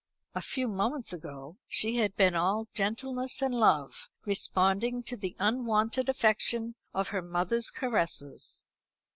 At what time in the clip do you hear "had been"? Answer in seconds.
1.97-2.33